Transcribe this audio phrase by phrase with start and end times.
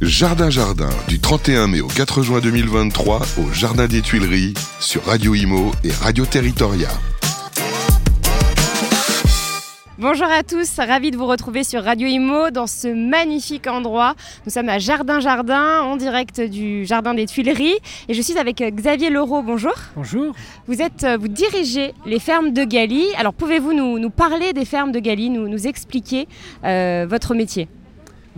[0.00, 5.34] Jardin Jardin, du 31 mai au 4 juin 2023 au Jardin des Tuileries, sur Radio
[5.34, 6.88] Imo et Radio Territoria.
[9.98, 14.14] Bonjour à tous, ravi de vous retrouver sur Radio Imo dans ce magnifique endroit.
[14.46, 17.76] Nous sommes à Jardin Jardin, en direct du Jardin des Tuileries,
[18.08, 19.42] et je suis avec Xavier Leroux.
[19.42, 19.74] Bonjour.
[19.96, 20.34] Bonjour.
[20.66, 23.08] Vous êtes, euh, vous dirigez les fermes de Galie.
[23.18, 26.26] Alors pouvez-vous nous, nous parler des fermes de Galie, nous, nous expliquer
[26.64, 27.68] euh, votre métier?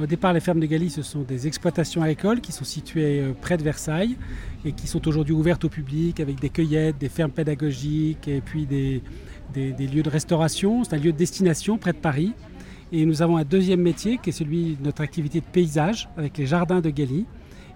[0.00, 3.32] Au départ, les fermes de Galie, ce sont des exploitations agricoles qui sont situées euh,
[3.38, 4.16] près de Versailles
[4.64, 8.64] et qui sont aujourd'hui ouvertes au public avec des cueillettes, des fermes pédagogiques et puis
[8.64, 9.02] des,
[9.54, 10.82] lieux de restauration.
[10.82, 12.32] C'est un lieu de destination près de Paris.
[12.90, 16.38] Et nous avons un deuxième métier qui est celui de notre activité de paysage avec
[16.38, 17.26] les jardins de Galie.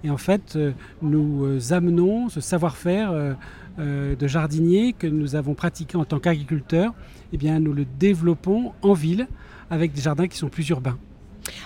[0.02, 0.72] Et en fait, euh,
[1.02, 3.36] nous euh, amenons ce savoir-faire
[3.78, 6.94] de jardinier que nous avons pratiqué en tant qu'agriculteurs,
[7.34, 9.28] eh bien, nous le développons en ville
[9.68, 10.96] avec des jardins qui sont plus urbains.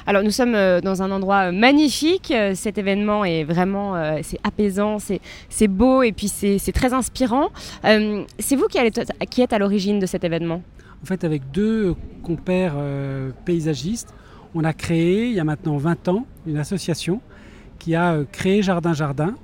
[0.06, 2.30] Alors nous sommes euh, dans un endroit euh, magnifique.
[2.30, 7.48] Euh, Cet événement est vraiment, c'est apaisant, c'est beau et puis c'est très inspirant.
[7.82, 8.78] C'est vous qui,
[9.30, 10.62] qui êtes à l'origine de cet événement?
[11.02, 12.74] En fait, avec deux compères
[13.44, 14.12] paysagistes,
[14.54, 17.20] on a créé, il y a maintenant 20 ans, une association
[17.78, 19.34] qui a créé Jardin Jardin.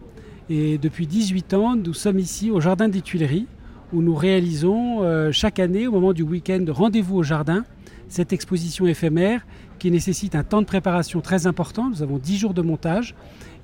[0.50, 3.46] Et depuis 18 ans, nous sommes ici au Jardin des Tuileries,
[3.92, 7.64] où nous réalisons chaque année, au moment du week-end de rendez-vous au jardin,
[8.08, 9.46] cette exposition éphémère
[9.78, 11.88] qui nécessite un temps de préparation très important.
[11.88, 13.14] Nous avons 10 jours de montage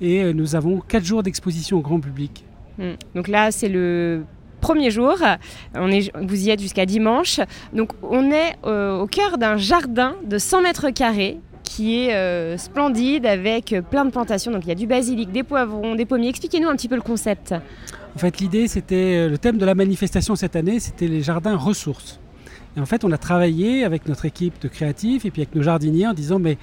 [0.00, 2.44] et euh, nous avons 4 jours d'exposition au grand public.
[2.78, 2.92] Hmm.
[3.14, 4.24] Donc là, c'est le
[4.60, 5.16] premier jour.
[5.74, 7.40] On est, vous y êtes jusqu'à dimanche.
[7.72, 12.58] Donc on est euh, au cœur d'un jardin de 100 mètres carrés qui est euh,
[12.58, 14.52] splendide avec plein de plantations.
[14.52, 16.28] Donc il y a du basilic, des poivrons, des pommiers.
[16.28, 17.54] Expliquez-nous un petit peu le concept.
[18.14, 22.20] En fait, l'idée, c'était le thème de la manifestation cette année, c'était les jardins ressources.
[22.76, 25.62] Et en fait, on a travaillé avec notre équipe de créatifs et puis avec nos
[25.62, 26.58] jardiniers en disant mais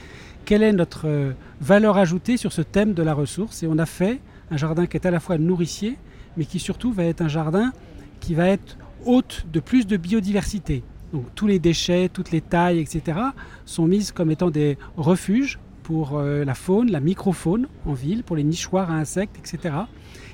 [0.46, 3.62] quelle est notre euh, valeur ajoutée sur ce thème de la ressource?
[3.62, 5.98] Et on a fait un jardin qui est à la fois nourricier,
[6.38, 7.72] mais qui surtout va être un jardin
[8.20, 10.84] qui va être hôte de plus de biodiversité.
[11.14, 13.20] Donc tous les déchets, toutes les tailles, etc.,
[13.66, 18.36] sont mises comme étant des refuges pour euh, la faune, la microfaune en ville, pour
[18.36, 19.76] les nichoirs à insectes, etc.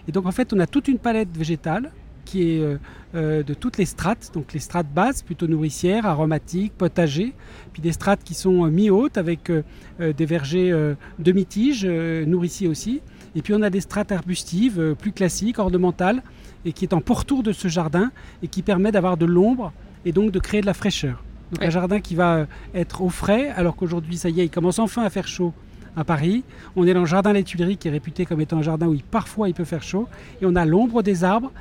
[0.08, 1.92] Et donc en fait, on a toute une palette végétale
[2.26, 2.78] qui est euh,
[3.16, 7.34] euh, de toutes les strates, donc les strates basses, plutôt nourricières, aromatiques, potagers,
[7.72, 9.52] puis des strates qui sont euh, mi-hautes avec
[10.00, 10.74] des vergers
[11.20, 13.02] demi-tiges, nourriciers aussi.
[13.36, 16.22] Et puis on a des strates arbustives plus classiques, ornementales,
[16.66, 18.12] et qui est en pourtour de ce jardin
[18.44, 19.72] et qui permet d'avoir de l'ombre
[20.04, 21.24] et donc de créer de la fraîcheur.
[21.52, 21.68] Donc Ouais.
[21.68, 25.04] un jardin qui va être au frais, alors qu'aujourd'hui, ça y est, il commence enfin
[25.04, 25.54] à faire chaud
[25.96, 26.44] à Paris.
[26.76, 28.94] On est dans le jardin des Tuileries qui est réputé comme étant un jardin où
[28.94, 30.08] il- parfois il peut faire chaud.
[30.42, 31.52] Et on a l'ombre des arbres,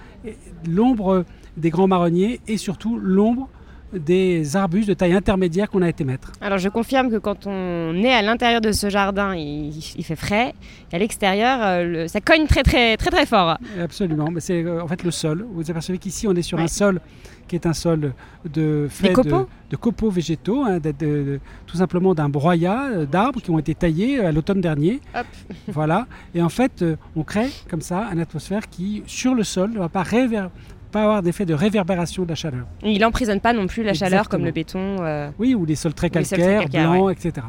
[0.69, 1.25] l'ombre
[1.57, 3.49] des grands marronniers et surtout l'ombre
[3.95, 6.33] des arbustes de taille intermédiaire qu'on a été mettre.
[6.41, 10.17] Alors je confirme que quand on est à l'intérieur de ce jardin, il, il fait
[10.17, 10.55] frais.
[10.93, 13.57] Et à l'extérieur, euh, le- ça cogne très très très très fort.
[13.81, 15.47] Absolument, mais c'est euh, en fait le sol.
[15.53, 16.65] Vous apercevez qu'ici on est sur Ouais.
[16.65, 17.01] un sol
[17.47, 18.15] qui est un sol
[18.51, 23.07] de fait copeaux de copeaux végétaux, hein, de- de- de- tout simplement d'un broyat euh,
[23.07, 25.01] d'arbres qui ont été taillés à l'automne dernier.
[25.15, 25.27] Hop.
[25.69, 26.85] voilà, et en fait
[27.17, 30.49] on crée comme ça une atmosphère qui sur le sol ne va pas, réver-
[30.95, 32.67] pas avoir d'effet de réverbération de la chaleur.
[32.83, 34.97] Et il n'emprisonne pas non plus la chaleur comme le béton.
[35.01, 35.29] euh.
[35.39, 37.47] Oui, ou les sols très sols calcaires, très calcaires, blancs, etc.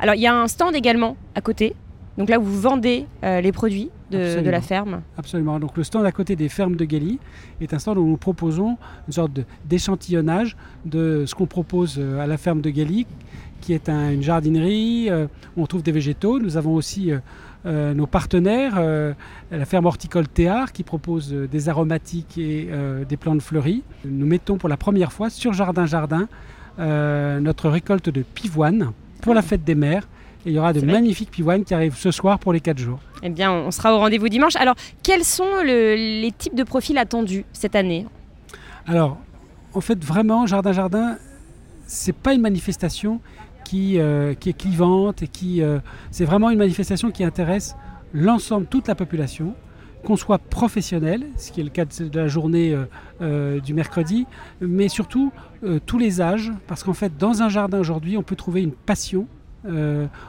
[0.00, 1.74] Alors il y a un stand également à côté.
[2.18, 5.02] Donc là où vous vendez euh, les produits de, la ferme.
[5.18, 5.60] Absolument.
[5.60, 7.18] Donc le stand à côté des fermes de Galie
[7.60, 9.32] est un stand où nous proposons une sorte
[9.68, 10.56] d'échantillonnage
[10.86, 13.06] de ce qu'on propose euh, à la ferme de Galie,
[13.60, 16.38] qui est un- une jardinerie euh, où on trouve des végétaux.
[16.40, 17.12] Nous avons aussi
[17.66, 19.12] euh, nos partenaires, euh,
[19.50, 22.68] la ferme horticole Théard, qui propose euh, des aromatiques et
[23.08, 23.82] des plantes fleuries.
[24.04, 26.28] Nous mettons pour la première fois sur Jardin Jardin
[26.78, 30.06] notre récolte de pivoine pour la fête des mères.
[30.44, 33.00] Et il y aura de magnifiques pivoines qui arrivent ce soir pour les 4 jours.
[33.22, 34.54] Eh bien, on sera au rendez-vous dimanche.
[34.56, 38.06] Alors, quels sont le- les types de profils attendus cette année?
[38.86, 39.16] Alors,
[39.74, 41.16] en fait, vraiment, Jardin Jardin,
[41.86, 43.20] c'est pas une manifestation
[43.66, 45.60] qui, euh, qui est clivante et qui.
[45.60, 45.80] euh,
[46.12, 47.74] c'est vraiment une manifestation qui intéresse
[48.14, 49.54] l'ensemble, toute la population,
[50.04, 52.76] qu'on soit professionnel, ce qui est le cas de la journée
[53.20, 54.26] euh, du mercredi,
[54.60, 55.32] mais surtout
[55.84, 59.26] tous les âges, parce qu'en fait, dans un jardin aujourd'hui, on peut trouver une passion.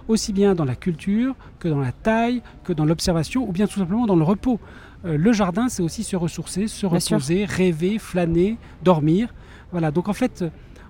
[0.08, 3.78] aussi bien dans la culture que dans la taille, que dans l'observation, ou bien tout
[3.80, 4.60] simplement dans le repos.
[5.04, 7.18] Le jardin, c'est aussi se ressourcer, se Bien sûr.
[7.18, 9.32] reposer, rêver, flâner, dormir.
[9.72, 10.44] Voilà, donc en fait,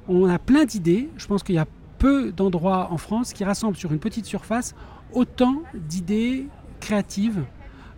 [0.08, 1.10] on a plein d'idées.
[1.18, 1.68] Je pense qu'il y a
[1.98, 4.76] peu d'endroits en France qui rassemblent sur une petite surface
[5.14, 6.48] autant d'idées
[6.80, 7.44] créatives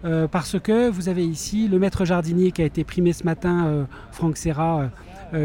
[0.06, 3.66] euh, parce que vous avez ici le maître jardinier qui a été primé ce matin,
[3.66, 4.88] euh, Franck Serra, euh,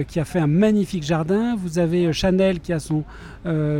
[0.08, 1.56] qui a fait un magnifique jardin.
[1.56, 3.04] Vous avez Chanel qui a son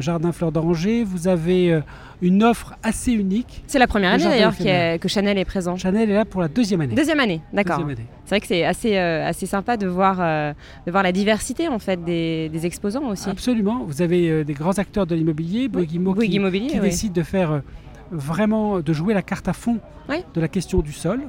[0.01, 1.05] jardin fleur d'oranger.
[1.05, 1.81] Vous avez
[2.23, 3.63] une offre assez unique.
[3.67, 5.77] C'est la première année d'ailleurs que Chanel est présent.
[5.77, 6.95] Chanel est là pour la deuxième année.
[6.95, 7.81] Deuxième année, d'accord.
[8.25, 12.03] C'est vrai que c'est assez, assez sympa de voir, de voir la diversité en fait
[12.05, 13.29] des, exposants aussi.
[13.29, 13.85] Absolument.
[13.85, 17.63] Vous avez des grands acteurs de l'immobilier, Bouygues Immobilier, qui, décident de faire
[18.11, 19.79] vraiment de jouer la carte à fond
[20.09, 21.23] de la question du sol,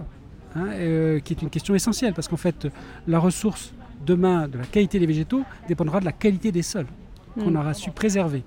[0.56, 2.68] hein, euh, qui est une question essentielle, parce qu'en fait,
[3.08, 3.74] la ressource
[4.06, 6.88] demain de la qualité des végétaux dépendra de la qualité des sols
[7.36, 7.58] qu'on hmm.
[7.58, 8.44] aura su préserver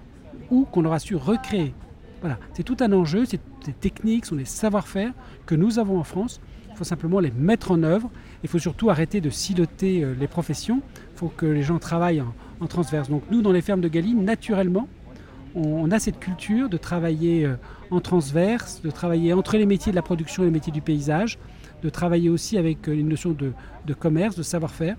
[0.51, 1.75] ou qu'on aura su recréer.
[2.21, 5.13] Voilà, c'est tout un enjeu, c'est des techniques, ce sont des savoir-faire
[5.47, 6.41] que nous avons en France.
[6.71, 8.11] Il faut simplement les mettre en œuvre.
[8.43, 10.81] Il faut surtout arrêter de siloter euh, les professions.
[11.15, 13.09] Il faut que les gens travaillent en, en transverse.
[13.09, 14.89] Donc nous, dans les fermes de Galine, naturellement,
[15.55, 17.57] on, a cette culture de travailler euh,
[17.91, 21.39] en transverse, de travailler entre les métiers de la production et les métiers du paysage,
[21.83, 23.53] de travailler aussi avec euh, une notion de,
[23.87, 24.97] de commerce, de savoir-faire.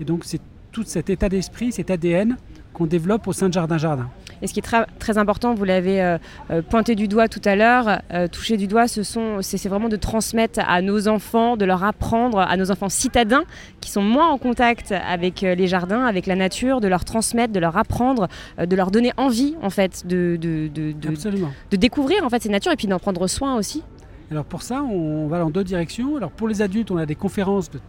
[0.00, 0.40] Et donc c'est
[0.72, 2.36] tout cet état d'esprit, cet ADN
[2.72, 4.08] qu'on développe au sein de Jardin Jardin.
[4.40, 6.18] Et ce qui est très important, vous l'avez euh,
[6.50, 9.88] euh, pointé du doigt tout à l'heure, euh, toucher du doigt, ce sont, c'est, vraiment
[9.88, 13.42] de transmettre à nos enfants, de leur apprendre, à nos enfants citadins
[13.80, 17.58] qui sont moins en contact avec les jardins, avec la nature, de leur transmettre, de
[17.58, 18.28] leur apprendre,
[18.64, 22.72] de leur donner envie en fait de, de, de, de, découvrir en fait ces natures
[22.72, 23.82] et puis d'en prendre soin aussi.
[24.30, 26.16] Alors pour ça, on va dans deux directions.
[26.16, 27.80] Alors pour les adultes, on a des conférences de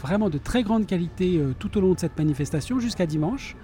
[0.00, 3.56] vraiment de très grande qualité tout au long de cette manifestation jusqu'à dimanche.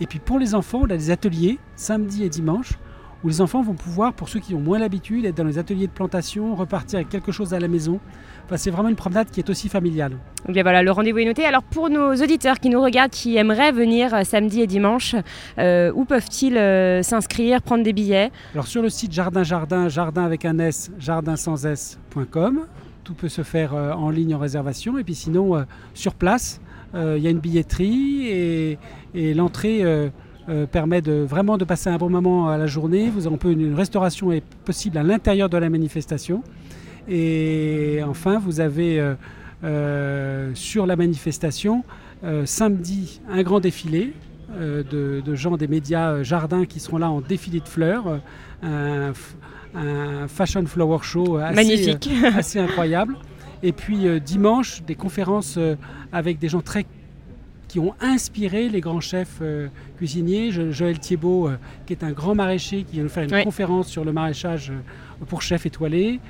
[0.00, 2.78] Et puis pour les enfants, on a des ateliers samedi et dimanche
[3.24, 5.86] où les enfants vont pouvoir, pour ceux qui ont moins l'habitude, être dans les ateliers
[5.86, 7.98] de plantation, repartir avec quelque chose à la maison.
[8.44, 10.18] Enfin, c'est vraiment une promenade qui est aussi familiale.
[10.48, 11.44] bien voilà, le rendez-vous est noté.
[11.44, 15.16] Alors pour nos auditeurs qui nous regardent, qui aimeraient venir euh, samedi et dimanche,
[15.58, 18.30] euh, où peuvent-ils euh, s'inscrire, prendre des billets?
[18.52, 22.66] Alors sur le site Jardin Jardin, jardin avec un S, jardin sans S.com.
[23.06, 24.98] Tout peut se faire en ligne en réservation.
[24.98, 25.64] Et puis sinon,
[25.94, 26.60] sur place,
[26.92, 28.26] il y a une billetterie
[29.14, 30.08] et, l'entrée euh,
[30.48, 33.12] euh, permet de, vraiment de passer un bon moment à la journée.
[33.44, 36.42] Une restauration est possible à l'intérieur de la manifestation.
[37.08, 39.14] Et enfin, vous avez
[39.62, 41.84] euh, sur la manifestation
[42.44, 44.12] samedi un grand défilé
[44.48, 48.20] de, gens des médias jardins qui seront là en défilé de fleurs.
[48.62, 49.12] Un,
[50.28, 51.98] fashion flower show assez,
[52.34, 53.16] assez incroyable.
[53.62, 55.58] Et puis dimanche, des conférences
[56.12, 56.86] avec des gens très
[57.68, 60.50] qui ont inspiré les grands chefs euh, cuisiniers.
[60.50, 61.56] Joël Thiebaud, euh,
[61.86, 65.24] qui est un grand maraîcher, qui vient nous faire une conférence sur le maraîchage euh,
[65.26, 66.20] pour chefs étoilés.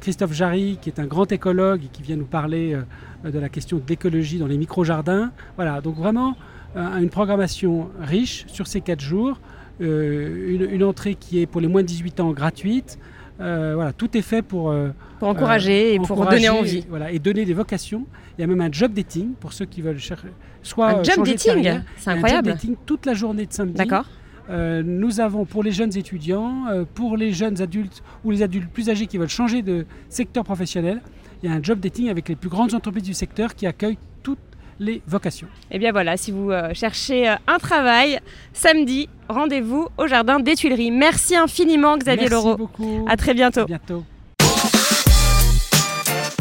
[0.00, 2.76] Christophe Jarry, qui est un grand écologue et qui vient nous parler
[3.24, 5.32] de la question de l'écologie dans les micro-jardins.
[5.56, 6.36] Voilà, donc vraiment
[6.76, 9.40] une programmation riche sur ces quatre jours.
[9.80, 12.98] Une, une, entrée qui est pour les moins de 18 ans gratuite.
[13.38, 14.74] voilà, tout est fait pour,
[15.18, 16.84] pour encourager et pour donner envie.
[16.88, 18.06] Voilà, et donner des vocations.
[18.38, 20.28] Il y a même un job dating pour ceux qui veulent chercher.
[20.62, 22.50] Soit un job dating, c'est incroyable.
[22.50, 23.74] Un job dating toute la journée de samedi.
[23.74, 24.04] D'accord.
[24.50, 28.70] Euh, nous avons pour les jeunes étudiants, euh, pour les jeunes adultes ou les adultes
[28.70, 31.02] plus âgés qui veulent changer de secteur professionnel,
[31.42, 33.98] il y a un job dating avec les plus grandes entreprises du secteur qui accueillent
[34.22, 34.38] toutes
[34.80, 35.48] les vocations.
[35.70, 38.20] Et eh bien voilà, si vous euh, cherchez un travail,
[38.52, 40.90] samedi, rendez-vous au Jardin des Tuileries.
[40.90, 43.06] Merci infiniment Xavier Merci beaucoup.
[43.08, 43.60] À très bientôt.
[43.62, 44.04] À bientôt.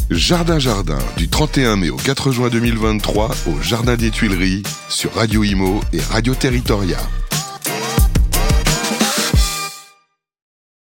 [0.09, 5.43] Jardin Jardin, du 31 mai au 4 juin 2023 au Jardin des Tuileries sur Radio
[5.43, 6.97] Imo et Radio Territoria.